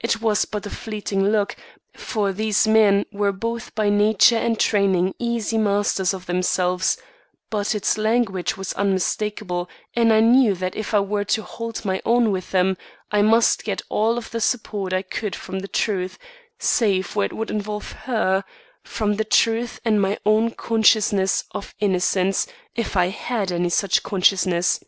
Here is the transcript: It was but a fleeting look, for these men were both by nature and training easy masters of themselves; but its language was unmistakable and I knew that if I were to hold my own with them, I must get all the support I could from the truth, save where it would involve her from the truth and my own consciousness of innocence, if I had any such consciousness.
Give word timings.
It 0.00 0.22
was 0.22 0.46
but 0.46 0.64
a 0.64 0.70
fleeting 0.70 1.22
look, 1.28 1.54
for 1.94 2.32
these 2.32 2.66
men 2.66 3.04
were 3.12 3.30
both 3.30 3.74
by 3.74 3.90
nature 3.90 4.38
and 4.38 4.58
training 4.58 5.14
easy 5.18 5.58
masters 5.58 6.14
of 6.14 6.24
themselves; 6.24 6.96
but 7.50 7.74
its 7.74 7.98
language 7.98 8.56
was 8.56 8.72
unmistakable 8.72 9.68
and 9.92 10.14
I 10.14 10.20
knew 10.20 10.54
that 10.54 10.76
if 10.76 10.94
I 10.94 11.00
were 11.00 11.24
to 11.24 11.42
hold 11.42 11.84
my 11.84 12.00
own 12.06 12.30
with 12.32 12.52
them, 12.52 12.78
I 13.12 13.20
must 13.20 13.62
get 13.62 13.82
all 13.90 14.18
the 14.18 14.40
support 14.40 14.94
I 14.94 15.02
could 15.02 15.36
from 15.36 15.58
the 15.58 15.68
truth, 15.68 16.16
save 16.58 17.14
where 17.14 17.26
it 17.26 17.34
would 17.34 17.50
involve 17.50 17.92
her 17.92 18.44
from 18.82 19.16
the 19.16 19.24
truth 19.26 19.78
and 19.84 20.00
my 20.00 20.18
own 20.24 20.52
consciousness 20.52 21.44
of 21.50 21.74
innocence, 21.80 22.46
if 22.74 22.96
I 22.96 23.08
had 23.08 23.52
any 23.52 23.68
such 23.68 24.02
consciousness. 24.02 24.80